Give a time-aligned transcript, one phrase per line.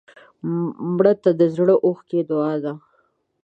[0.95, 2.73] مړه ته د زړه اوښکې دعا ده